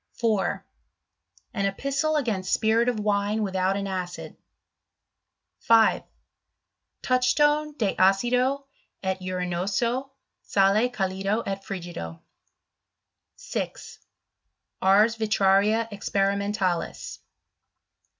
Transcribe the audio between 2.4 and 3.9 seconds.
Spirit of Wine without an